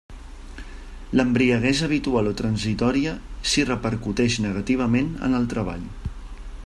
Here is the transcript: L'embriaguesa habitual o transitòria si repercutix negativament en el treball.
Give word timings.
L'embriaguesa 1.19 1.83
habitual 1.89 2.29
o 2.31 2.33
transitòria 2.39 3.13
si 3.53 3.67
repercutix 3.71 4.39
negativament 4.47 5.13
en 5.29 5.39
el 5.43 5.47
treball. 5.55 5.87